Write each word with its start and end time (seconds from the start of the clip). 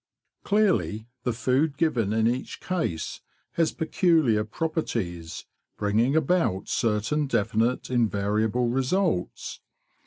Clearly 0.43 1.05
the 1.25 1.31
food 1.31 1.77
given 1.77 2.11
in 2.11 2.25
each 2.27 2.59
case 2.59 3.21
has 3.51 3.71
peculiar 3.71 4.43
properties, 4.43 5.45
bringing 5.77 6.15
about 6.15 6.67
certain 6.69 7.27
definite 7.27 7.91
invariable 7.91 8.61
THE 8.63 8.69
BEE 8.69 8.73
MILK 8.73 8.77
MYSTERY 8.81 8.95
205 8.97 9.15
results. 9.27 9.59